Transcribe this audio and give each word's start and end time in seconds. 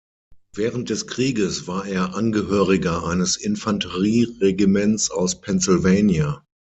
Während 0.55 0.89
des 0.89 1.05
Krieges 1.05 1.67
war 1.67 1.85
er 1.85 2.15
Angehöriger 2.15 3.05
eines 3.05 3.35
Infanterieregiments 3.35 5.11
aus 5.11 5.41
Pennsylvania. 5.41 6.43